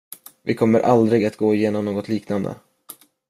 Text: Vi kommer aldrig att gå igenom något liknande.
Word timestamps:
Vi 0.41 0.53
kommer 0.55 0.79
aldrig 0.79 1.25
att 1.25 1.37
gå 1.37 1.53
igenom 1.55 1.85
något 1.85 2.07
liknande. 2.09 2.55